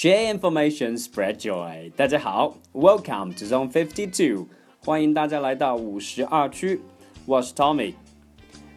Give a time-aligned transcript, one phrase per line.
[0.00, 1.90] Share information, spread joy。
[1.96, 4.46] 大家好，Welcome to Zone Fifty Two，
[4.78, 6.80] 欢迎大家来到五十二区。
[7.26, 7.94] 我是 Tommy。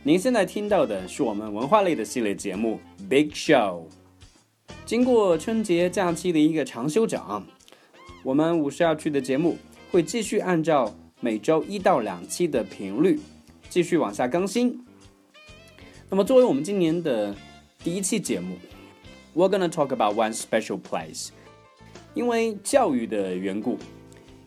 [0.04, 3.84] 您现在听到的是我们文化类的系列节目《Big Show》。
[4.86, 7.46] 经过春节假期的一个长休整，
[8.24, 9.58] 我们五十二区的节目
[9.92, 13.20] 会继续按照每周一到两期的频率
[13.68, 14.80] 继续往下更新。
[16.08, 17.36] 那么，作为我们今年的
[17.84, 18.58] 第一期节目
[19.36, 21.30] ，We're gonna talk about one special place。
[22.14, 23.80] 因为教育的缘故，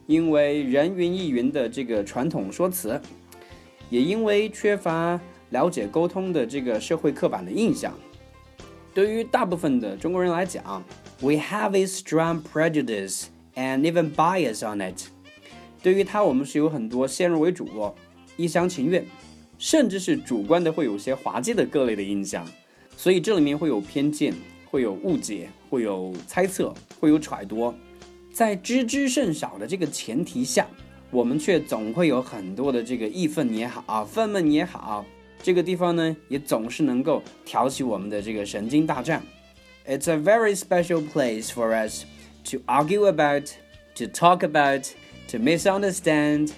[0.07, 3.01] 因为人云亦云的这个传统说辞，
[3.91, 5.19] 也因为缺乏
[5.51, 7.93] 了解沟通的这个社会刻板的印象。
[8.93, 10.63] 对于大部分的中国人来讲
[11.21, 13.25] ，we have a strong prejudice
[13.57, 15.09] and even bias on it。
[15.83, 17.95] 对于它，我们是有很多先入为主、
[18.37, 19.05] 一厢情愿，
[19.59, 22.47] 甚至是主观的，会有些滑稽的各类的印象。
[22.97, 24.33] 所以这里面会有偏见，
[24.71, 27.75] 会有误解，会有猜测，会有揣度。
[28.33, 30.67] 在知之甚少的这个前提下，
[31.11, 35.05] 我们却总会有很多的这个义愤也好，愤懑也好。
[35.43, 39.23] 这个地方呢，也总是能够挑起我们的这个神经大战。
[39.87, 42.05] It's a very special place for us
[42.46, 43.52] to argue about,
[43.96, 44.86] to talk about,
[45.30, 46.52] to misunderstand,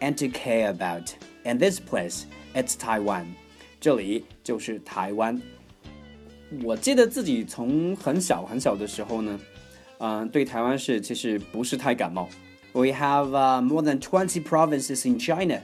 [0.00, 1.14] and to care about.
[1.44, 3.26] And this place, it's Taiwan.
[3.80, 5.40] 这里就是台湾。
[6.62, 9.38] 我记得自己从很小很小的时候呢，
[9.98, 12.28] 嗯、对台湾是其实不是太感冒。
[12.72, 15.60] We have、uh, more than twenty provinces in China.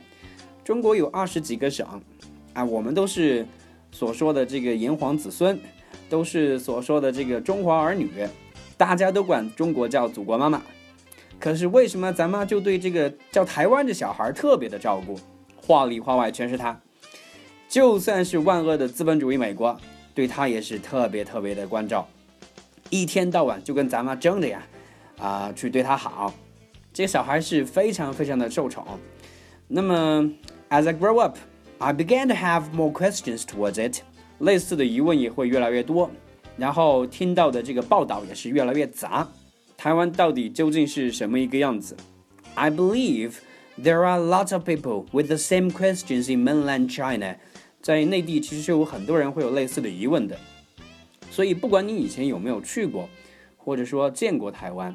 [0.64, 1.86] 中国有二十几个省。
[2.54, 3.46] 啊，我们都是
[3.90, 5.58] 所说的这个炎黄子孙，
[6.10, 8.10] 都是所说的这个中华儿女，
[8.77, 10.61] 大家都管中国叫祖国妈妈。
[11.39, 15.19] 可是为什么咱妈就对这个叫台湾的小孩特别的照顾，
[15.55, 16.79] 话里话外全是他？
[17.67, 19.77] 就算是万恶的资本主义美国，
[20.13, 22.07] 对他也是特别特别的关照，
[22.89, 24.63] 一天到晚就跟咱妈争着呀，
[25.19, 26.33] 啊，去对他好。
[26.93, 28.85] 这个小孩是非常非常的受宠。
[29.67, 30.23] 那么
[30.69, 31.37] ，as I grow up。
[31.79, 34.01] I began to have more questions towards it，
[34.39, 36.09] 类似的疑问也会越来越多，
[36.56, 39.28] 然后听到的这个报道也是越来越杂。
[39.76, 41.96] 台湾到底究竟是什么一个样子？
[42.54, 43.34] I believe
[43.80, 47.36] there are lots of people with the same questions in mainland China，
[47.80, 50.38] 在内地其实是有很多人会有类似的疑问的。
[51.30, 53.08] 所以不管你以前有没有去过，
[53.56, 54.94] 或者说见过台湾，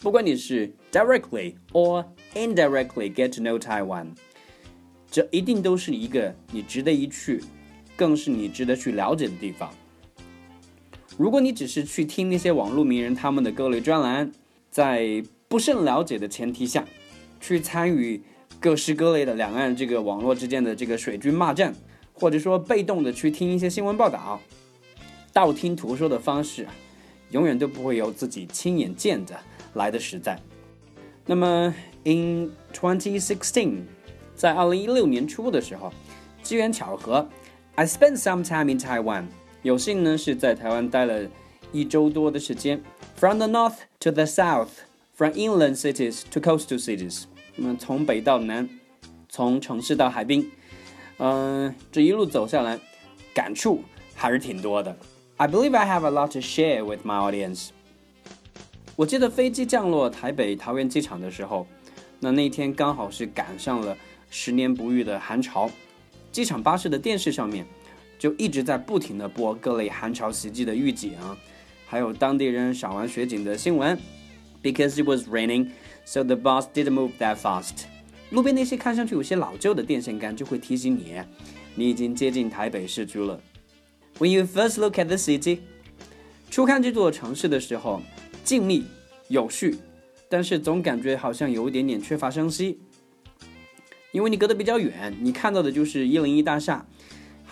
[0.00, 4.08] 不管你是 directly or indirectly get to know Taiwan。
[5.10, 7.40] 这一定都是一个你值得一去，
[7.94, 9.70] 更是你值得去了解的地方。
[11.19, 14.31] 如果你只是去听那些网络名人他们的各类专栏，
[14.71, 16.85] 在不甚了解的前提下，
[17.41, 18.21] 去参与
[18.57, 21.75] 各式各类的两岸这个网络之间的这个水军骂战，
[22.13, 24.39] 或者说被动的去听一些新闻报道，
[25.33, 26.65] 道听途说的方式，
[27.31, 29.37] 永远都不会有自己亲眼见的
[29.73, 30.39] 来的实在。
[31.25, 31.75] 那么
[32.05, 33.81] ，in twenty sixteen。
[34.35, 35.91] 在二零一六年初的时候，
[36.41, 37.27] 机缘巧合
[37.75, 39.25] ，I spent some time in Taiwan。
[39.61, 41.27] 有幸呢是在台湾待了
[41.71, 42.81] 一周多的时间。
[43.17, 44.69] From the north to the south,
[45.15, 47.23] from inland cities to coastal cities。
[47.55, 48.69] 那么从北到南，
[49.27, 50.49] 从城市到海滨，
[51.17, 52.79] 嗯，这一路走下来，
[53.33, 53.83] 感触
[54.15, 54.95] 还是挺多的。
[55.37, 57.69] I believe I have a lot to share with my audience。
[58.95, 61.67] 我记得飞机降落台北桃园机场的时候，
[62.19, 63.97] 那那天刚好是赶上了。
[64.31, 65.69] 十年不遇的寒潮，
[66.31, 67.65] 机场巴士的电视上面
[68.19, 71.13] 就一直在不停的播各类寒潮袭击的预警，
[71.87, 73.97] 还有当地人赏完雪景的新闻。
[74.61, 75.69] Because it was raining,
[76.03, 77.85] so the bus didn't move that fast。
[78.31, 81.15] 路边那些看上去有些老旧的电线杆就会提醒你，
[81.75, 83.41] 你已经接近台北市区了。
[84.17, 85.59] When you first look at the city，
[86.51, 88.01] 初看这座城市的时候，
[88.43, 88.83] 静谧
[89.29, 89.77] 有序，
[90.27, 92.79] 但是总感觉好像有一点点缺乏生息。
[94.11, 96.85] 因为你隔得比较远，你看到的就是一零一大厦，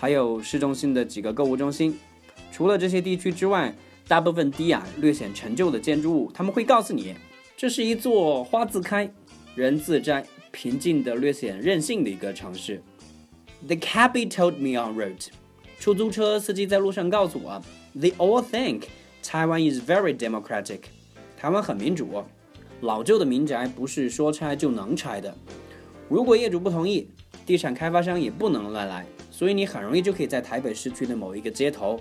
[0.00, 1.98] 还有市中心的几个购物中心。
[2.52, 3.74] 除了这些地区之外，
[4.06, 7.14] 大部分低矮、略显陈旧的建筑物，他们会告诉你，
[7.56, 9.12] 这是一座花自开、
[9.56, 12.80] 人自摘、平静的、略显任性的一个城市。
[13.66, 15.26] The cabby told me on route，
[15.80, 17.60] 出租车司机在路上告诉我
[17.96, 18.84] ，They all think
[19.24, 20.82] Taiwan is very democratic，
[21.36, 22.22] 台湾很民主。
[22.82, 25.36] 老旧的民宅不是说拆就能拆的。
[26.08, 27.08] 如果业主不同意，
[27.44, 29.04] 地产开发商也不能乱来，
[29.38, 32.00] 所以你很容易就可以在台北市区的某一个街头，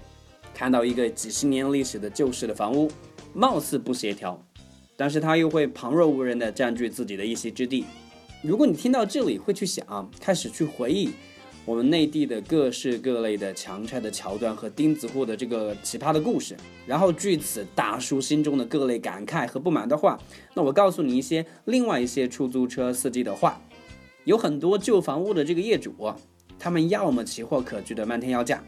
[0.55, 2.89] 看到一个几十年历史的旧式的房屋，
[3.31, 4.43] 貌似不协调，
[4.95, 7.85] 但是它又会旁若无人的占据自己的一席之地。
[8.41, 11.11] 如果你听到这里，会去想，开始去回忆
[11.63, 16.57] 我们内地的各式各类的强拆的桥段和钉子户的这个奇葩的故事，
[16.87, 20.19] 然后据此打出心中的各类感慨和不满的话，
[20.55, 23.61] 那我告诉你一些另外一些出租车司机的话。
[24.23, 25.93] 有很多旧房屋的这个业主，
[26.59, 28.61] 他们要么奇货可居的漫天要价，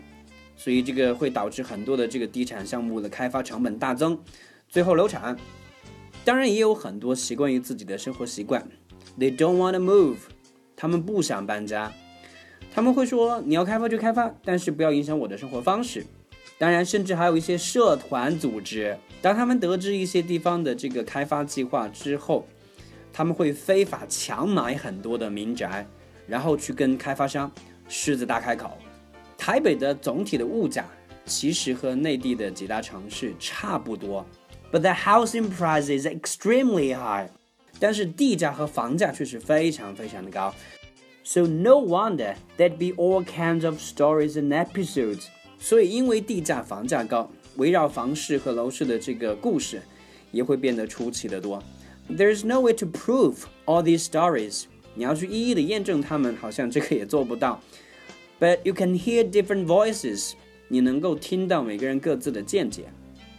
[0.55, 4.17] 所以这个会导致很多的这个地产项目的开发成本大增，
[4.67, 5.37] 最后流产。
[6.23, 8.67] 当然也有很多习惯于自己的生活习惯
[9.17, 10.17] ，They don't want to move，
[10.75, 11.91] 他们不想搬家，
[12.73, 16.05] 他们会说你要开发就开发，但是不要影响我的生活方式。
[16.57, 22.45] 当然，甚至还有一些社团组织，当他们得知一些地方的这个开发计划之后。
[23.11, 25.85] 他们会非法强买很多的民宅，
[26.27, 27.51] 然后去跟开发商
[27.88, 28.78] 狮子大开口。
[29.36, 30.86] 台北的总体的物价
[31.26, 34.24] 其实和内地的几大城市差不多，
[34.72, 37.28] but the housing price is extremely high。
[37.80, 40.54] 但是地价和房价却是非常非常的高。
[41.24, 45.24] So no wonder there'd be all kinds of stories and episodes。
[45.58, 49.82] 所以因为地价房价高，围绕房市和楼市的这个故事
[50.30, 51.62] 也会变得出奇的多。
[52.10, 54.64] There's no way to prove all these stories.
[54.98, 57.62] 你要去一一的验证它们，好像这个也做不到。
[58.38, 60.32] But you can hear different voices.
[60.68, 62.84] 你能够听到每个人各自的见解。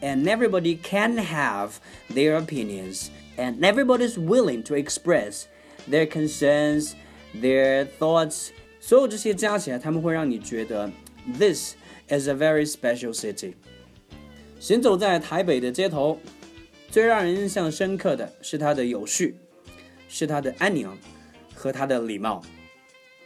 [0.01, 1.71] And everybody can have
[2.13, 3.07] their opinions.
[3.37, 5.43] And everybody's willing to express
[5.89, 6.93] their concerns,
[7.33, 8.49] their thoughts.
[8.79, 10.91] 所有这些加起来，他们会让你觉得
[11.37, 11.75] this
[12.07, 13.53] is a very special city.
[14.59, 16.19] 行走在台北的街头。
[16.91, 19.35] 最让人印象深刻的是它的有序，
[20.07, 20.87] 是它的安宁
[21.60, 22.42] 和他的礼貌。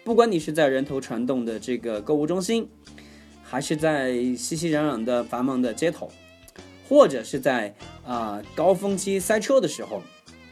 [0.03, 2.69] 不管你是在人头攒动的这个购物中心，
[3.45, 6.11] 还是在熙熙攘攘的繁忙的街头，
[6.89, 7.73] 或者是在
[8.05, 10.03] 啊高峰期塞车的时候，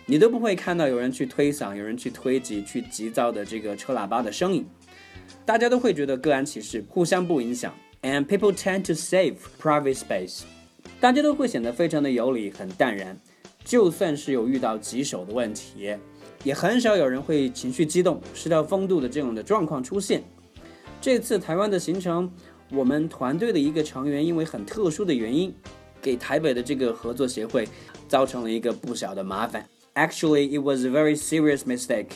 [0.06, 4.64] 你都不会看到有人去推搡、有人去推挤、去急躁的这个车喇叭的声音。
[5.44, 7.74] 大家都会觉得各安其事，互相不影响。
[8.02, 10.42] And people tend to save private space.
[11.00, 13.18] 大家都会显得非常的有理，很淡然。
[13.64, 15.96] 就算是有遇到棘手的问题，
[16.44, 20.22] 也很少有人会情绪激动、失掉风度的这种的状况出现。
[21.00, 22.30] 这次台湾的行程，
[22.70, 25.54] 我们团队的一个成员因为很特殊的原因，
[26.00, 27.68] 给台北的这个合作协会
[28.08, 29.64] 造成了一个不小的麻烦。
[29.94, 32.06] Actually, it was a very serious mistake。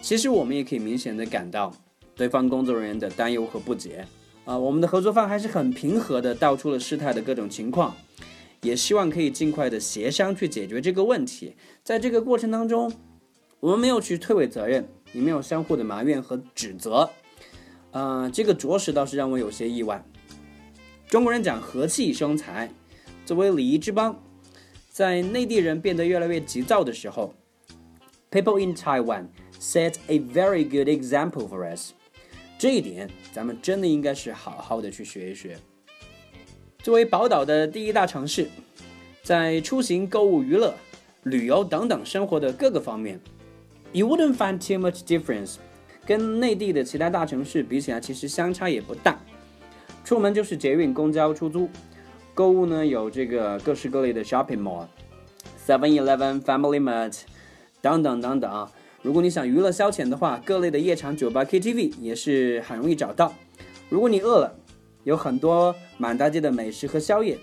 [0.00, 1.72] 其实我们也可以明显的感到
[2.16, 4.06] 对方工作人员的担忧和不解。
[4.46, 7.94] 啊，我们的合作方还是很平和的道出了事态的各种情况。
[8.62, 11.56] 也希望可以尽快的协商去解决这个问题。
[11.82, 12.92] 在这个过程当中，
[13.60, 17.10] 我们没有去推诿责任，也没有相互的埋怨和指责。
[17.92, 20.04] 呃，这个着实倒是让我有些意外。
[21.08, 22.70] 中国人讲和气生财，
[23.26, 24.22] 作为礼仪之邦，
[24.88, 27.34] 在内地人变得越来越急躁的时候
[28.30, 29.26] ，People in Taiwan
[29.58, 31.92] set a very good example for us。
[32.58, 35.58] 这一点，咱们真的应该是好好的去学一学。
[36.82, 38.48] 作为宝岛的第一大城市，
[39.22, 40.74] 在出行、购物、娱乐、
[41.24, 43.20] 旅游等等生活的各个方面
[43.92, 45.56] ，you wouldn't find too much difference。
[46.06, 49.18] 跟内地的其他大城市比起来，其实相差也不大。
[50.04, 51.68] 出门就是捷运、公交、出租。
[52.32, 54.86] 购物呢，有这个各式各类的 shopping mall、
[55.66, 57.14] Seven Eleven、Family Mart
[57.82, 58.68] 等等等等。
[59.02, 63.34] 如果你想娱乐消遣的话，各类的夜场、酒吧、KTV 也是很容易找到。
[63.90, 64.56] 如果你饿了，
[65.04, 67.36] 有很多满大街的美食和宵夜。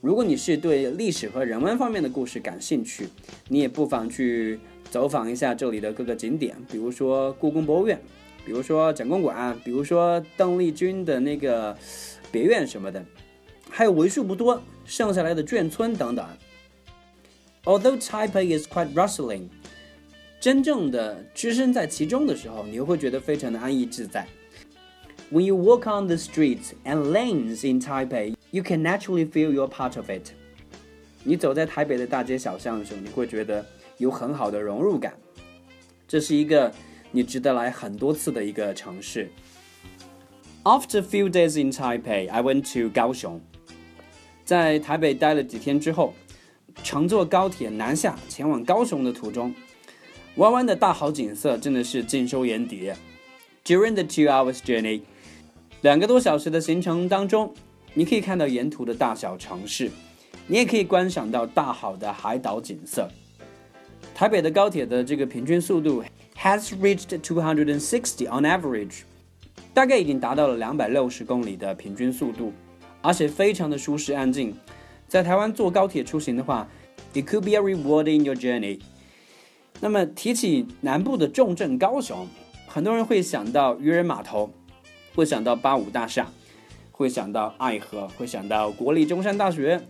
[0.00, 3.06] 如果你是对历史和人文方面的故事感兴趣，
[3.46, 4.58] 你也不妨去
[4.90, 8.00] 走访一下这里的各个景点，比如说故宫博物院，
[8.46, 11.76] 比如说展公馆，比如说邓丽君的那个
[12.32, 13.04] 别院什么的，
[13.68, 16.26] 还有为数不多剩下来的眷村等等。
[17.64, 19.48] Although Taipei is quite rustling，
[20.40, 24.26] 真正的置身在其中的时候，你又会觉得非常的安逸自在。
[25.31, 29.95] When you walk on the streets and lanes in Taipei, you can naturally feel you're part
[29.95, 30.31] of it.
[31.23, 33.63] 你走在台北的大街小巷的时候，你会觉得
[33.97, 35.13] 有很好的融入感。
[36.07, 36.73] 这是一个
[37.11, 39.29] 你值得来很多次的一个城市。
[40.63, 43.39] After a few days in Taipei, I went to 高雄。
[44.43, 46.15] 在台北待了几天之后，
[46.83, 49.53] 乘坐高铁南下前往高雄的途中，
[50.37, 52.91] 弯弯的大好景色真的是尽收眼底。
[53.63, 55.01] During the two hours journey.
[55.84, 57.52] 两个多小时的行程当中，
[57.92, 59.90] 你可以看到沿途的大小城市，
[60.46, 63.06] 你也可以观赏到大好的海岛景色。
[64.14, 66.02] 台北的高铁的这个平均速度
[66.38, 69.02] has reached two hundred and sixty on average，
[69.74, 72.50] 大概已经达到了两百六十公里的平均速度，
[73.02, 74.56] 而且非常的舒适安静。
[75.06, 76.66] 在台湾坐高铁出行的话
[77.12, 78.80] ，It could be a reward in your journey。
[79.80, 82.26] 那么提起南部的重镇高雄，
[82.66, 84.50] 很多人会想到渔人码头，
[85.14, 86.28] 会想到八五大厦，
[86.90, 89.80] 会想到爱河，会想到国立中山大学。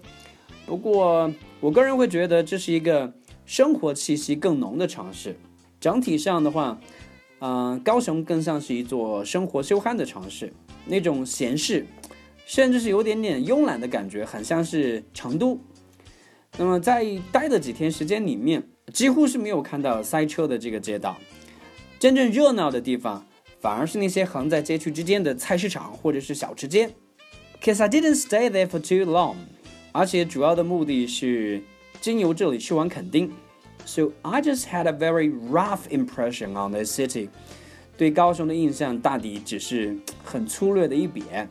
[0.67, 3.13] 不过，我个人会觉得这是一个
[3.45, 5.37] 生活气息更浓的城市。
[5.81, 6.79] 整体上的话，
[7.41, 10.53] 嗯，高雄更像是一座生活休憨的城市，
[10.87, 11.87] 那种闲适，
[12.47, 15.59] 甚至是有点点慵懒的感觉，很像是成都。
[16.57, 18.63] 那么在待的几天时间里面，
[18.93, 21.17] 几乎是没有看到塞车的这个街道，
[21.99, 23.27] 真正热闹的地方
[23.65, 26.91] 反而是那些横在街区之间的菜市场或者是小吃街。
[27.63, 29.37] Cause I didn't stay there for too long，
[29.91, 31.63] 而且主要的目的是
[31.99, 33.33] 经由这里去往垦丁。
[33.87, 37.31] So I just had a very rough impression on the city，
[37.97, 41.47] 对高雄的印象大抵只是很粗略的一瞥。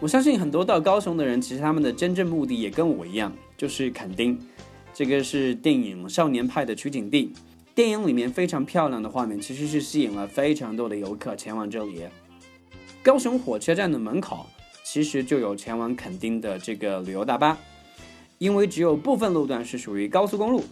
[0.00, 4.36] 我相信很多到高雄的人，其实他们的真正目的也跟我一样，就是垦丁。
[4.92, 7.32] 这个是电影《少年派》的取景地，
[7.75, 12.03] 电影里面非常漂亮的画面，其实是吸引了非常多的游客前往这里。
[13.01, 14.45] 高雄火车站的门口
[14.83, 17.57] 其实就有前往垦丁的这个旅游大巴，
[18.37, 20.63] 因为只有部分路段是属于高速公路。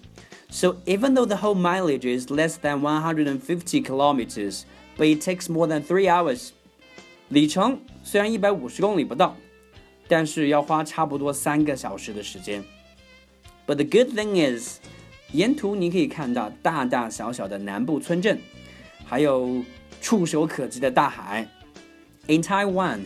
[0.52, 4.64] So even though the whole mileage is less than 150 kilometers,
[4.98, 6.50] but it takes more than three hours.
[7.30, 9.36] 里程虽然一百五十公里不到，
[10.08, 12.64] 但是要花差不多三个小时的时间。
[13.68, 14.80] But the good thing is，
[15.35, 18.39] 沿途你可以看到大大小小的南部村镇，
[19.05, 19.65] 还有
[20.01, 21.49] 触手可及的大海。
[22.29, 23.01] In Taiwan,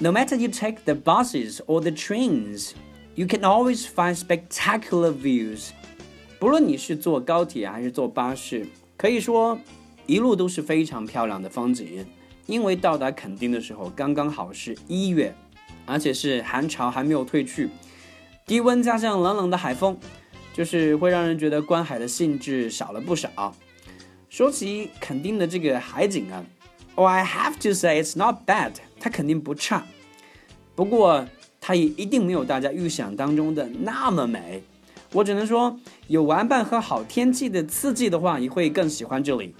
[0.00, 2.72] no matter you take the buses or the trains,
[3.14, 5.68] you can always find spectacular views.
[6.40, 9.56] 不论你是坐高铁还是坐巴士，可以说
[10.06, 12.04] 一路都是非常漂亮的风景。
[12.46, 15.32] 因为到达垦丁的时候刚刚好是一月，
[15.86, 17.68] 而且是寒潮还没有退去，
[18.44, 19.96] 低温加上冷冷的海风，
[20.60, 23.56] 就是会让人觉得观海的兴致少了不少。
[24.28, 26.44] 说起垦丁的这个海景啊
[26.96, 29.82] ，Oh I have to say it's not bad，它肯定不差，
[30.74, 31.26] 不过
[31.62, 34.62] 它也一定没有大家预想当中的那么美。
[35.14, 35.74] 我只能说，
[36.08, 39.54] 有玩伴和好天气的刺激的话，你会更喜欢这里；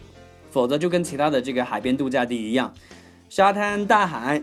[0.50, 2.74] 否则就跟其他的这个海边度假地一样，
[3.30, 4.42] 沙滩、大海，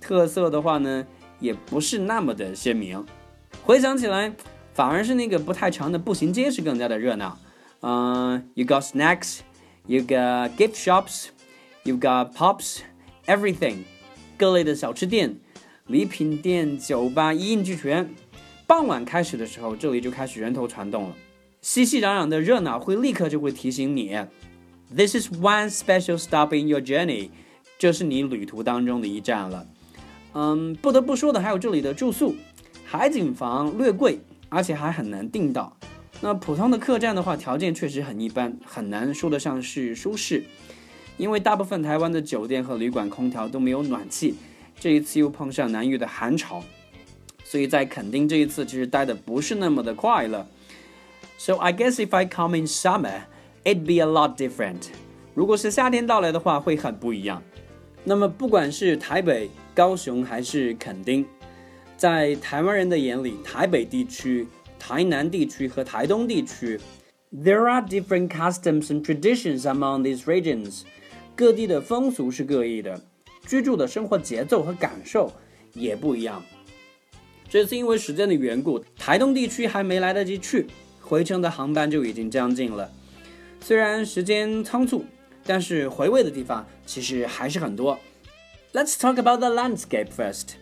[0.00, 1.04] 特色的话呢，
[1.40, 3.04] 也不是那么的鲜明。
[3.64, 4.32] 回想起来，
[4.76, 7.38] 反而是那个不太长的步行街是更加的热闹。
[7.80, 13.78] 嗯，you got snacks，you got gift shops，you got pops，everything，
[14.36, 15.36] 各类的小吃店、
[15.86, 18.10] 礼品店、酒吧一应俱全。
[18.66, 21.16] 傍晚开始的时候，这里就开始人头攒动了，
[21.62, 24.14] 熙熙攘攘的热闹会立刻就会提醒你
[24.94, 27.30] ，This is one special stop in your journey，
[27.78, 29.66] 这是你旅途当中的一站了。
[30.34, 32.36] 嗯，不得不说的还有这里的住宿，
[32.84, 34.18] 海景房略贵，
[34.48, 35.76] 而且还很难订到。
[36.20, 40.44] 那普通的客栈的话，条件确实很一般，很难说得上是舒适，
[41.16, 44.34] 因为大部分台湾的酒店和旅馆空调都没有暖气，
[44.80, 46.62] 这一次又碰上南域的寒潮。
[47.44, 50.46] 所以在垦丁这一次其实待的不是那么的快乐。
[51.38, 53.20] So I guess if I come in summer,
[53.62, 54.88] it'd be a lot different.
[55.34, 57.42] 如果是夏天到来的话，会很不一样。
[58.04, 61.26] 那么不管是台北、高雄还是垦丁，
[61.96, 64.46] 在台湾人的眼里，台北地区、
[64.78, 66.78] 台南地区和台东地区
[67.34, 70.82] ，there are different customs and traditions among these regions.
[71.34, 73.00] 各地的风俗是各异的，
[73.46, 75.32] 居住的生活节奏和感受
[75.72, 76.42] 也不一样。
[77.48, 80.66] 这次因为时间的缘故，台东地区还没来得及去，
[81.00, 82.90] 回程的航班就已经将近了。
[83.60, 85.04] 虽然时间仓促，
[85.44, 87.98] 但是回味的地方其实还是很多。
[88.74, 90.56] Let's talk about the landscape first。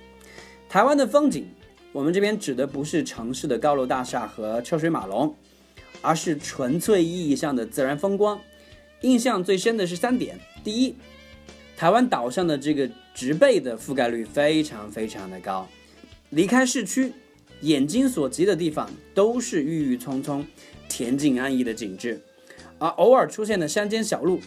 [0.75, 1.47] 台湾的风景，
[1.93, 5.33] 我们这边指的不是城市的高楼大厦和车水马龙，
[6.03, 8.41] 而是纯粹意义上的自然风光。
[9.03, 10.97] 印象最深的是三点：第一，
[11.77, 15.69] 台湾岛上的这个植被的覆盖率非常非常的高。
[16.31, 17.13] 离开市区，
[17.61, 20.45] 眼睛所及的地方都是郁郁葱葱、
[20.91, 22.21] 恬静安逸的景致，
[22.81, 24.41] 而偶尔出现的山间小路，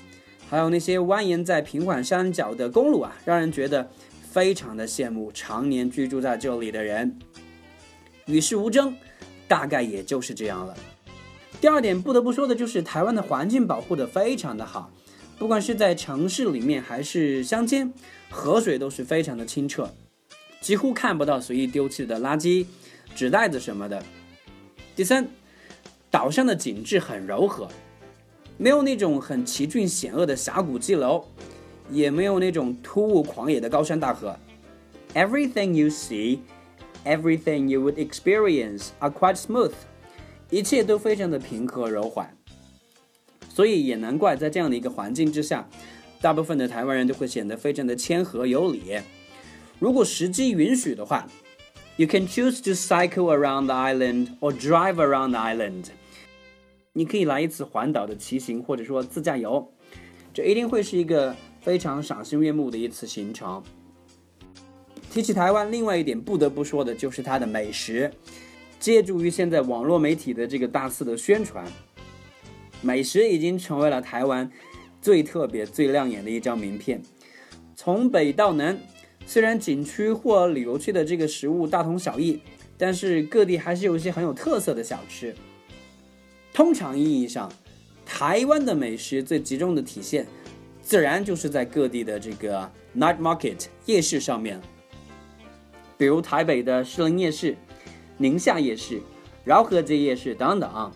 [0.50, 3.90] 还有那些蜿蜒在平缓山脚的公路啊，让人觉得
[4.32, 7.18] 非常的羡慕常年居住在这里的人。
[8.26, 8.96] 与世无争，
[9.48, 10.76] 大概也就是这样了。
[11.60, 14.92] 第二点不得不说的就是台湾的环境保护的非常的好，
[15.40, 17.92] 不管是在城市里面还是乡间，
[18.30, 19.90] 河水都是非常的清澈。
[20.60, 22.66] 几乎看不到随意丢弃的垃圾、
[23.16, 24.04] 纸袋子什么的。
[24.96, 25.28] 第三，
[26.12, 27.68] 岛上的景致很柔和，
[28.58, 31.26] 没有那种很奇峻险恶的峡谷基楼，
[31.90, 34.38] 也没有那种突兀狂野的高山大河。
[35.14, 36.40] Everything you see,
[37.06, 39.72] everything you would experience are quite smooth,
[40.50, 42.36] 一切都非常的平和柔缓。
[43.50, 45.68] 所以也难怪在这样的一个环境之下，
[46.22, 49.00] 大部分的台湾人都会显得非常的谦和有礼。
[49.80, 51.28] 如果时机允许的话
[51.96, 55.86] ，You can choose to cycle around the island or drive around the island。
[56.94, 59.72] 你可以来一次环岛的骑行，或者说自驾游，
[60.34, 61.36] 这一定会是一个
[61.68, 63.62] 非常赏心悦目的一次行程。
[65.12, 68.10] 提起台湾，另外一点不得不说的就是它的美食。
[68.80, 71.70] 借助于现在网络媒体的这个大肆的宣传，
[72.82, 74.50] 美食已经成为了台湾
[75.02, 77.04] 最特别、最亮眼的一张名片。
[77.76, 78.80] 从北到南，
[79.26, 82.40] 虽然景区或旅游区的这个食物大同小异，
[82.78, 85.36] 但是各地还是有一些很有特色的小吃。
[86.54, 87.52] 通常意义上，
[88.06, 90.26] 台湾的美食最集中的体现，
[90.88, 94.58] 自然就是在各地的这个 night market 夜市上面，
[95.98, 97.58] 比如台北的士林夜市。
[98.20, 99.00] 宁夏夜市、
[99.44, 100.92] 饶河街夜市等等，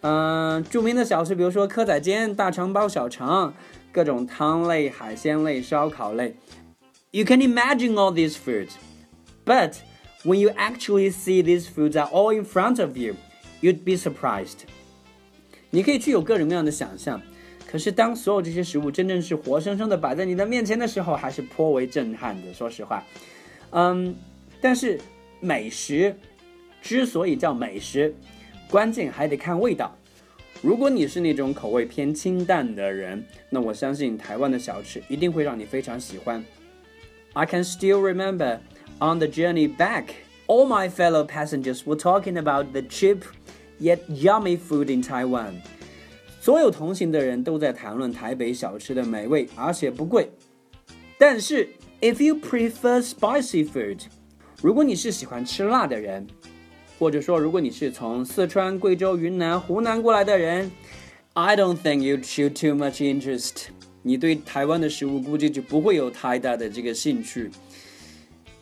[0.00, 3.52] 嗯，著名的小吃，比如说蚵仔煎、大肠包小肠，
[3.92, 6.36] 各种汤类、海鲜类、烧烤类。
[7.10, 8.70] You can imagine all these foods,
[9.44, 9.74] but
[10.22, 13.16] when you actually see these foods are all in front of you,
[13.60, 14.60] you'd be surprised.
[15.68, 17.20] 你可以去有各种各样的想象，
[17.73, 22.53] 可是当所有这些食物真正是活生生的摆在你的面前的时候，还是颇为震撼的。
[22.53, 23.03] 说实话，
[23.71, 24.15] 嗯，
[24.61, 24.99] 但是
[25.39, 26.15] 美食。
[26.81, 28.15] 之所以叫美食，
[28.71, 29.93] 关键还得看味道。
[30.61, 36.41] 如果你是那种口味偏清淡的人，那我相信台湾的小吃一定会让你非常喜欢。
[37.33, 38.59] I can still remember
[38.99, 40.05] on the journey back,
[40.47, 43.23] all my fellow passengers were talking about the cheap
[43.77, 45.55] yet yummy food in Taiwan。
[46.44, 50.28] 所有同行的人都在谈论台北小吃的美味，而且不贵。
[51.16, 51.66] 但是
[52.02, 54.00] ，if you prefer spicy food，
[54.60, 56.26] 如果你是喜欢吃辣的人，
[56.98, 60.70] 或者说，如果你是从四川、贵州、云南、湖南过来的人
[61.32, 63.68] ，I don't think you'd show too much interest。
[64.02, 67.50] 你对台湾的食物估计就不会有太大的这个兴趣。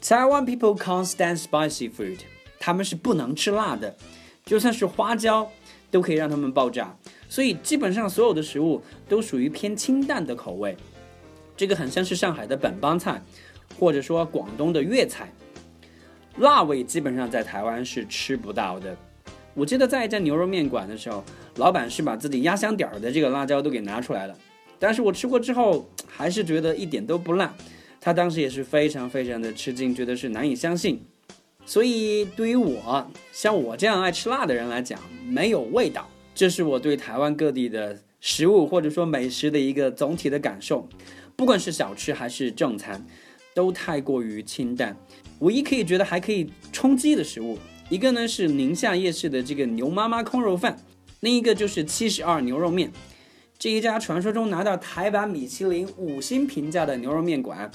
[0.00, 2.18] Taiwan people can't stand spicy food，
[2.60, 3.96] 他们是不能吃辣的，
[4.44, 5.50] 就算是花椒
[5.90, 6.96] 都可以让他们爆炸。
[7.32, 10.76] 所以基本上所有的食物都属于偏清淡的口味。
[11.56, 13.22] 这个很像是上海的本帮菜，
[13.78, 15.32] 或者说广东的粤菜。
[16.36, 18.94] 辣味基本上在台湾是吃不到的。
[19.54, 21.24] 我记得在一家牛肉面馆的时候，
[21.56, 24.36] 老板是把自己压箱底儿的这个辣椒都给拿出来了，
[24.78, 27.54] 但是我吃过之后还是觉得一点都不辣。
[27.98, 31.02] 他当时也是非常非常的吃惊，觉得是难以相信。
[31.64, 40.88] 所以对于我像我这样爱吃辣的人来讲，没有味道，这是我对台湾各地的食物或者说美食的一个总体的感受。
[41.36, 43.04] 不管是小吃还是正餐，
[43.54, 44.96] 都太过于清淡。
[45.40, 47.58] 唯一可以觉得还可以充饥的食物，
[47.90, 50.78] 一个呢是宁夏夜市的这个牛妈妈空肉饭，
[51.20, 52.92] 另一个就是七十二牛肉面。
[53.58, 57.70] 这一家传说中拿到台版米其林五星评价的牛肉面馆，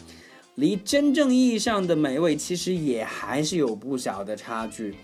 [0.55, 4.95] 离真正意义上的美味其实也还是有不小的差距。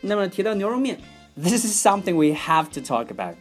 [0.00, 0.98] 那么提到牛肉面
[1.36, 3.36] ，This is something we have to talk about。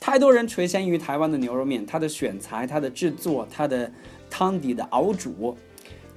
[0.00, 3.90] 太多人垂涎于台湾的牛肉面，它的选材、它的制作、它的
[4.28, 5.56] 汤底的熬煮。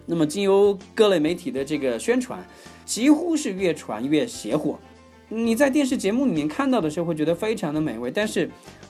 [0.08, 2.44] 那么，经由各类媒体的这个宣传，
[2.86, 4.80] 几乎是越传越邪火。
[5.30, 8.12] 你在电视节目里面看到的时候，会觉得非常的美味。
[8.12, 8.50] 但是，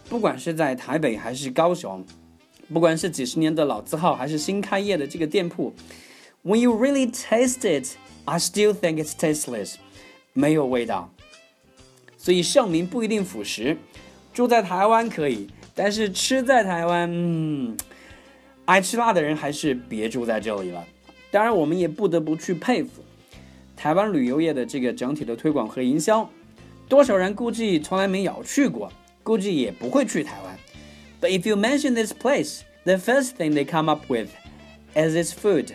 [0.10, 2.06] 不管是在台北还是高雄，
[2.74, 5.74] 不管是几十年的老字号还是新开业的这个店铺
[6.44, 9.76] ，When you really taste it, I still think it's tasteless，
[10.34, 11.10] 没有味道。
[12.26, 13.78] 所以盛名不一定腐蚀。
[14.34, 17.78] 住在台湾可以，但是吃在台湾，嗯，
[18.66, 20.84] 爱吃辣的人还是别住在这里了。
[21.30, 23.04] 当然，我们也不得不去佩服
[23.76, 26.28] 台湾旅游业的这个整体的推广和营销。
[26.90, 30.58] 多少人估计从来没有去过，估计也不会去台湾。
[31.22, 34.30] But if you mention this place, the first thing they come up with
[34.96, 35.74] is its food。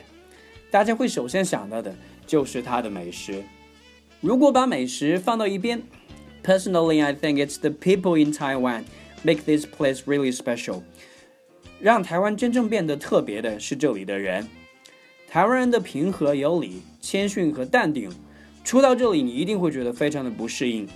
[0.72, 1.94] 大家会首先想到的
[2.26, 3.44] 就是它的美食。
[4.20, 5.80] 如果把美食放到一边
[6.43, 8.83] ，Personally, I think it's the people in Taiwan
[9.23, 10.83] make this place really special。
[11.79, 14.47] 让台湾真正变得特别的是这里的人。
[15.27, 18.09] 台湾人的平和有礼、谦逊和淡定，
[18.63, 20.87] 初到这里你一定会觉得非常的不适应。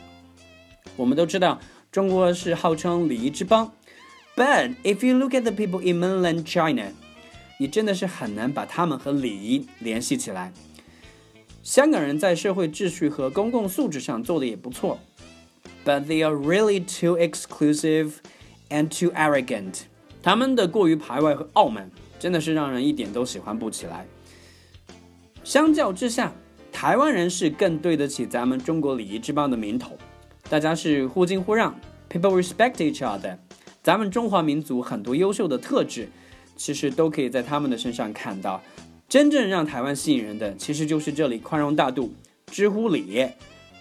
[0.96, 1.60] 我们都知道
[1.92, 3.72] 中国是号称礼仪之邦，
[4.36, 6.92] but if you look at the people in mainland China，
[7.58, 10.54] 你真的是很难把他们和礼仪联系起来。
[11.62, 14.98] 香港人在社会秩序和公共素质上做的也不错
[15.85, 18.13] ，but they are really too exclusive
[18.71, 19.83] and too arrogant。
[20.23, 24.07] 他们的过于排外和傲慢，真的是让人一点都喜欢不起来。
[25.43, 26.33] 相较之下，
[26.73, 29.97] 台湾人是更对得起咱们中国礼仪之邦的名头。
[30.49, 31.79] 大家是互敬互让
[32.11, 33.37] ，people respect each other。
[33.83, 36.09] 咱们中华民族很多优秀的特质，
[36.57, 38.63] 其实都可以在他们的身上看到。
[39.07, 42.15] 真正让台湾吸引人的，其实就是这里宽容大度、
[42.47, 43.27] 知乎礼、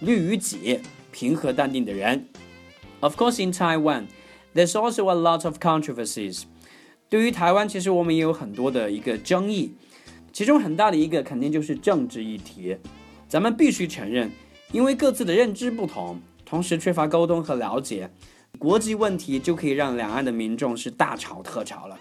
[0.00, 0.80] 虑于己、
[1.14, 2.26] 平和淡定的人。
[2.98, 4.06] Of course, in Taiwan,
[4.52, 6.42] there's also a lot of controversies.
[7.08, 9.74] 对于台湾，其实我们也有很多的一个争议，
[10.32, 12.76] 其中很大的一个肯定就是政治议题。
[13.28, 14.32] 咱们必须承认，
[14.72, 16.20] 因为各自的认知不同。
[16.44, 18.10] 同时缺乏沟通和了解，
[18.58, 21.96] 国际问题就可以让两岸的民众是大吵特吵了。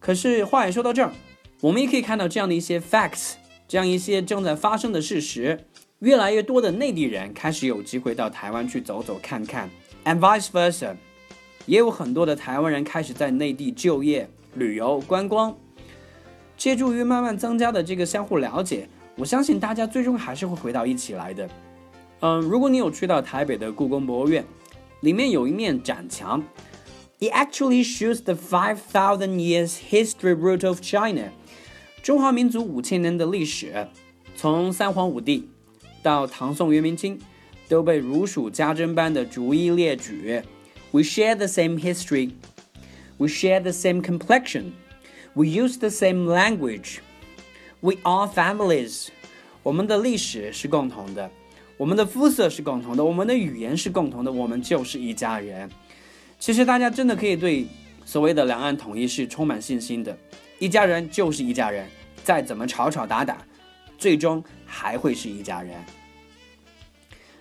[0.00, 1.12] 可是话也说到这儿，
[1.60, 3.34] 我们也可以看到这样的一些 facts，
[3.68, 5.66] 这样一些正在发生的事实，
[6.00, 9.70] 越来越多的内地人开始有机会到台湾去走走看看
[10.04, 10.94] ，and vice versa，
[11.66, 15.56] 也有很多的台湾人开始在内地就业、旅游、观光，
[16.56, 21.48] 借助于慢慢增加的这个相互了解，我相信大家最终还是会回到一起来的。
[22.20, 24.44] 嗯，如果你有去到台北的故宫博物院，
[25.00, 26.42] 里面有一面展墙
[27.20, 31.30] ，It actually shows the five thousand years history route of China，
[32.02, 33.88] 中华民族五千年的历史，
[34.36, 35.48] 从三皇五帝
[36.04, 37.18] 到唐宋元明清，
[37.66, 40.42] 都被如数家珍般的逐一列举。
[40.90, 42.32] We share the same history,
[43.16, 44.72] we share the same complexion,
[45.32, 46.98] we use the same language,
[47.80, 49.08] we are families。
[49.62, 51.30] 我们的历史是共同的。
[51.78, 55.68] 我们的肤色是共同的，我们的语言是共同的，我们就是一家人。
[56.38, 57.66] 其实大家真的可以对
[58.04, 60.14] 所谓的两岸统一是充满信心的，
[60.58, 61.88] 一家人就是一家人，
[62.22, 63.38] 再怎么吵吵打打，
[63.98, 65.74] 最终还会是一家人。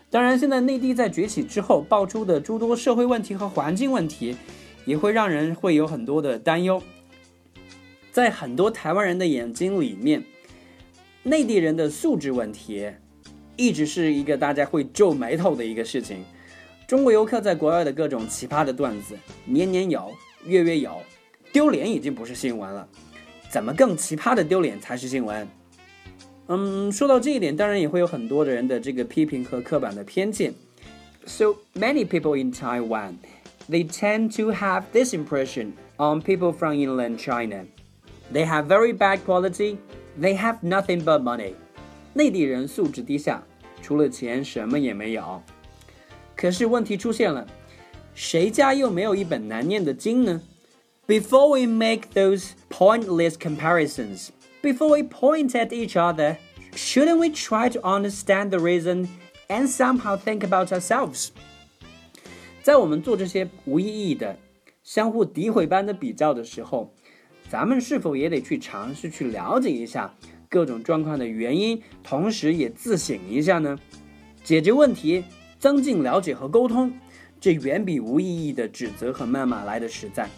[0.09, 4.37] 当然，现在内地在崛起之后爆出的诸多社会问题和环境问题，
[4.85, 6.81] 也会让人会有很多的担忧。
[8.11, 10.23] 在很多台湾人的眼睛里面，
[11.23, 12.91] 内地人的素质问题。
[13.55, 16.23] 一直是一个大家会皱眉头的一个事情。
[16.87, 20.11] 中国游客在国外的各种奇葩的段子，年年有，
[20.45, 21.01] 月月有，
[21.51, 22.87] 丢脸已经不是新闻了，
[23.49, 25.47] 怎么更奇葩的丢脸才是新闻？
[26.52, 30.54] 嗯，说到这一点，当然也会有很多的人的这个批评和刻板的偏见。
[31.26, 33.16] So many people in Taiwan,
[33.68, 37.66] they tend to have this impression on people from inland China.
[38.32, 39.76] They have very bad quality.
[40.18, 41.52] They have nothing but money.
[42.14, 43.42] 内地人素质低下，
[43.82, 45.42] 除了钱什么也没有。
[46.34, 47.46] 可是问题出现了，
[48.14, 50.40] 谁家又没有一本难念的经呢？
[51.06, 54.28] Before we make those pointless comparisons,
[54.63, 56.37] Before we point at each other,
[56.73, 59.07] shouldn't we try to understand the reason
[59.49, 61.27] and somehow think about ourselves？
[62.63, 64.37] 在我们做这些无意义的、
[64.81, 66.93] 相互诋毁般的比较的时候，
[67.49, 70.15] 咱们是否也得去尝试去了解一下？
[70.49, 73.77] 各种状况的原因，同时也自省一下呢，
[74.43, 75.25] 解决问题，
[75.59, 76.93] 增进了解和沟通，
[77.41, 80.29] 这远比无意义的指责和谩骂来的实在。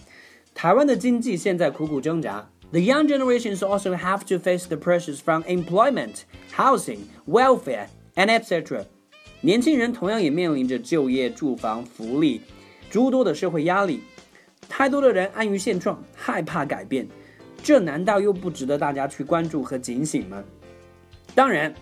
[0.53, 8.83] 台湾的经济现在苦苦挣扎，The young generations also have to face the pressures from employment, housing, welfare, and etc.
[9.39, 12.41] 年轻人同样也面临着就业、住房、福利
[12.89, 14.01] 诸多的社会压力，
[14.67, 17.07] 太多的人安于现状，害怕改变。
[17.63, 20.43] 这难道又不值得大家去关注和警醒吗？
[21.33, 21.73] 当然，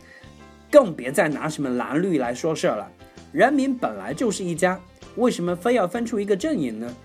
[0.70, 2.88] 更别再拿什么蓝绿来说事儿了。
[3.32, 4.80] 人民本来就是一家，
[5.16, 6.96] 为什么非要分出一个阵营呢？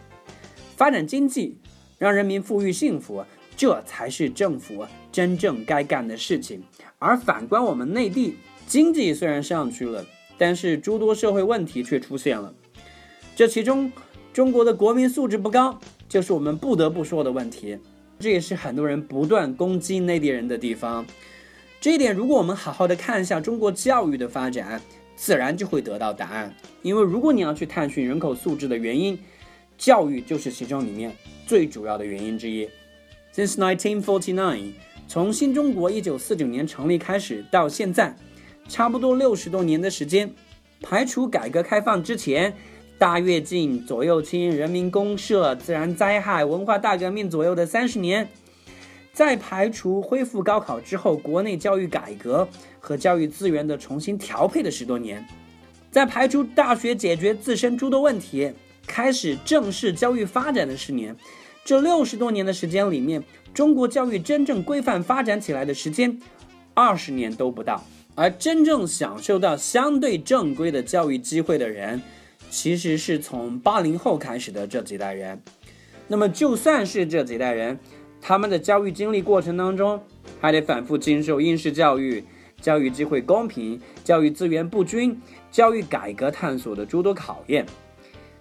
[0.77, 1.59] 发展经济，
[1.97, 3.25] 让人民富裕幸福，
[3.59, 6.63] 这才是政府真正该干的事情。
[7.01, 8.37] 而反观我们内地，
[8.69, 10.07] 经济虽然上去了，
[10.39, 12.55] 但是诸多社会问题却出现了。
[13.35, 13.91] 这其中，
[14.33, 15.77] 中国的国民素质不高，
[16.09, 17.77] 就是我们不得不说的问题。
[18.21, 21.05] 这也是很多人不断攻击内地人的地方。
[21.81, 24.81] 这一点，如果我们好好的看一下中国教育的发展，
[25.17, 26.55] 自然就会得到答案。
[26.83, 29.19] 因为如果你要去探寻人口素质的原因，
[29.77, 31.13] 教育就是其中里面
[31.45, 32.69] 最主要的原因之一。
[33.35, 34.73] Since 1949，
[35.07, 38.17] 从新中国1949年成立开始到现在，
[38.69, 40.35] 差不多六十多年的时间，
[40.83, 42.55] 排除改革开放之前。
[42.99, 48.29] 大跃进、左右倾、人民公社、自然灾害、文化大革命左右的三十年，
[49.13, 52.49] 在排除恢复高考之后国内教育改革
[52.81, 55.25] 和教育资源的重新调配的十多年，
[55.93, 58.53] 在排除大学解决自身诸多问题，
[58.85, 61.17] 开始正式教育发展的十年，
[61.69, 66.19] 这六十多年的时间里面，中国教育真正规范发展起来的时间，
[66.73, 72.01] 二十年都不到，而真正享受到相对正规的教育机会的人。
[72.49, 75.43] 其实是从八零后开始的这几代人，
[76.07, 77.79] 那么就算是这几代人，
[78.23, 80.03] 他们的教育经历过程当中，
[80.41, 82.25] 还得反复经受应试教育、
[82.63, 87.67] 教育机会公平、教育资源不均、教育改革探索的诸多考验。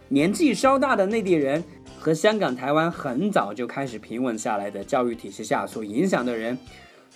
[0.08, 1.62] 年纪稍大的内地人
[1.98, 6.58] 和香港、台湾很早就开始平稳下来的教育体系下所影响的人，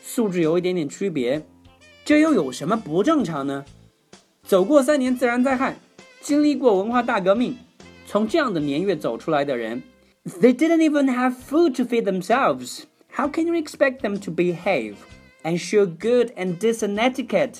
[0.00, 1.42] 素质有一点点区别，
[2.04, 3.64] 这又有什么不正常呢？
[4.42, 5.76] 走过三年自然灾害，
[6.20, 7.56] 经历过文化大革命，
[8.06, 9.82] 从这样的年月走出来的人，
[10.24, 12.84] They didn't even have food to feed themselves.
[13.12, 14.94] How can you expect them to behave
[15.42, 17.58] and show good and decent etiquette?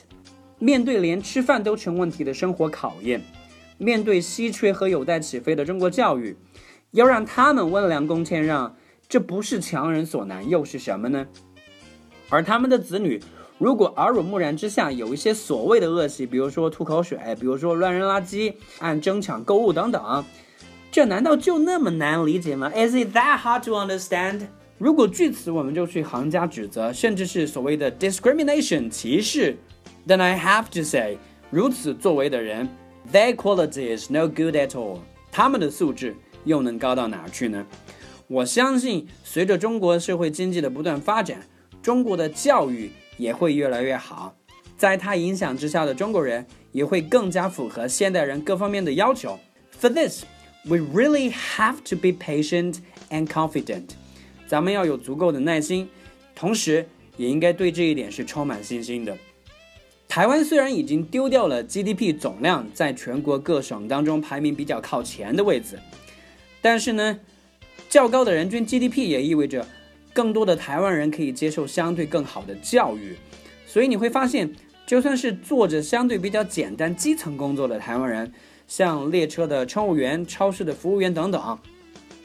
[0.59, 3.21] 面对连吃饭都成问题的生活考验。
[3.82, 6.38] 面对稀缺和有待起飞的中国教育，
[6.92, 8.76] 要让他们温良恭谦让，
[9.10, 11.26] 这不是强人所难，又是什么呢？
[12.30, 13.20] 而他们的子女，
[13.58, 20.24] 如果耳濡目染之下有一些所谓的恶习，比如说吐口水，比如说乱扔垃圾、按争抢购物等等，
[20.92, 24.42] 这难道就那么难理解吗？Is it that hard to understand？
[24.78, 29.58] 如果据此我们就去行家指责，甚至是所谓的 discrimination 歧视
[30.08, 31.18] ，then I have to say，
[31.50, 32.70] 如此作为的人。
[33.12, 35.00] Their quality is no good at all。
[35.32, 37.66] 他们的素质又能高到哪去呢？
[38.28, 41.46] 我相信，随着中国社会经济的不断发展，
[41.82, 44.34] 中国的教育也会越来越好。
[44.78, 49.38] 在它影响之下的中国人也会更加符合现代人各方面的要求。
[49.80, 50.24] For this,
[50.64, 52.78] we really have to be patient
[53.10, 53.90] and confident。
[54.48, 55.90] 咱们要有足够的耐心，
[56.34, 59.18] 同时也应该对这一点是充满信心的。
[60.12, 65.80] 台湾虽然已经丢掉了 GDP 总量在全国各省当中排名比较靠前的位置，
[66.62, 67.18] 但是呢，
[67.90, 69.66] 较高的人均 GDP 也意味着
[70.12, 73.16] 更多的台湾人可以接受相对更好的教育。
[73.66, 74.54] 所以你会发现，
[74.86, 78.30] 就算是做着相对比较简单基层工作的台湾人，
[78.68, 81.58] 像列车的乘务员、超市的服务员等等，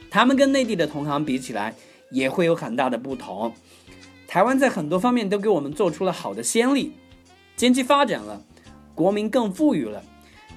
[0.09, 1.73] 他们跟内地的同行比起来，
[2.11, 3.53] 也会有很大的不同。
[4.27, 6.91] 台湾在很多方面都给我们做出了好的先例。
[7.57, 8.39] 经济发展了，
[8.93, 10.03] 国民更富裕了，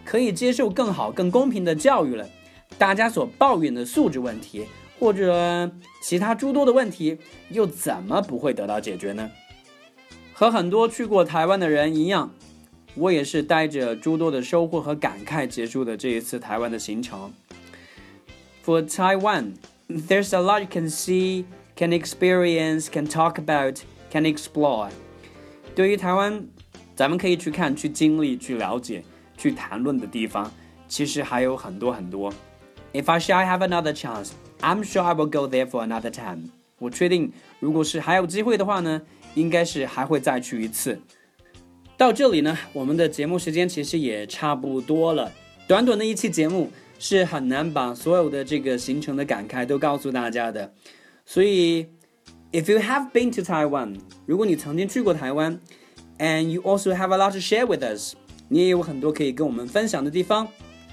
[0.05, 2.29] 可以接受更好、更公平的教育了。
[2.77, 4.67] 大家所抱怨的素质问题，
[4.99, 5.71] 或者
[6.03, 7.17] 其他诸多的问题，
[7.49, 9.31] 又怎么不会得到解决呢？
[10.35, 12.33] 和很多去过台湾的人一样，
[12.95, 17.33] 我也是带着诸多的收获和感慨结束的这一次台湾的行程。
[18.63, 19.55] For Taiwan,
[19.89, 23.79] there's a lot you can see, can experience, can talk about,
[24.11, 24.91] can explore.
[25.75, 26.47] 对于台湾。
[27.01, 29.03] 咱们可以去看、去经历、去了解、
[29.35, 30.53] 去谈论的地方，
[30.87, 32.31] 其实还有很多很多。
[32.93, 36.51] If I shall have another chance, I'm sure I will go there for another time。
[36.79, 39.01] 我确定，如果是还有机会的话呢，
[39.35, 41.01] 应该是还会再去一次。
[41.97, 45.33] 到这里呢，我们的节目时间其实也差不多了。
[45.67, 50.75] 短短的一期节目是很难把所有的这个行程的感慨都告诉大家的。
[51.25, 51.87] 所以
[52.53, 55.59] ，If you have been to Taiwan，如果你曾经去过台湾
[56.21, 58.15] ，And you also have a lot to share with us。
[58.49, 60.47] 你也有很多可以跟我们分享的地方。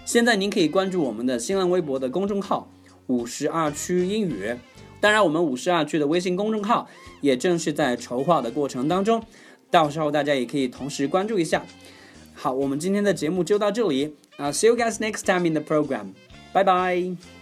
[0.05, 2.71] 现在您可以关注我们的新浪微博的公众号
[3.07, 4.55] “五十二区英语”。
[5.01, 6.87] 当然，我们五十二区的微信公众号
[7.21, 9.21] 也正是在筹划的过程当中，
[9.69, 11.63] 到时候大家也可以同时关注一下。
[12.33, 16.13] 好，我们今天的节目就到这里啊，See you guys next time in the program。
[16.53, 17.36] 拜拜。